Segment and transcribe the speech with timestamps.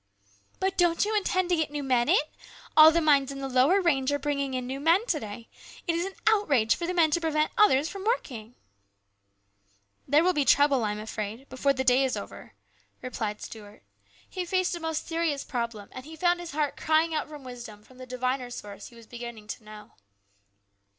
[0.59, 2.17] "But don't you intend to get new men in?
[2.75, 5.47] All the mines in the lower range are bringing in new men to day.
[5.85, 8.55] It is an outrage for the men to prevent others from working!""
[10.07, 12.55] There will be trouble, I am afraid, before the day is over,"
[13.03, 13.83] replied Stuart.
[14.27, 17.83] He faced a most serious problem, and he found his heart crying out for wisdom
[17.83, 19.91] from the diviner source he was beginning to know.